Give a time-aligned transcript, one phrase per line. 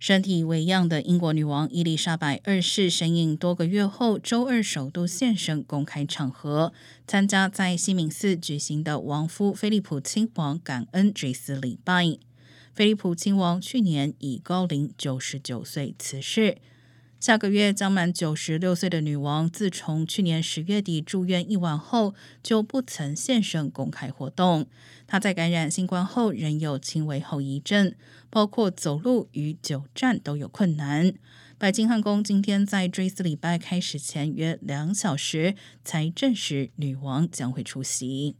[0.00, 6.72] 身体为恙的英国女王伊丽莎白二世身影多个月后，周二首度现身公开场合，
[7.06, 12.16] 参加在西敏寺举行的亡夫菲利普亲王感恩追思礼拜。
[12.72, 16.56] 菲利普亲王去年已高龄九十九岁辞世。
[17.20, 24.66] 下个月将满九十六岁的女王，自从去年十月底住院一晚后，就不曾现身公开活动。
[25.06, 27.94] 她在感染新冠后仍有轻微后遗症，
[28.30, 31.12] 包括走路与久站都有困难。
[31.58, 38.34] 白金汉宫今天在追思礼拜开始前约两小时才证实女王将会出席。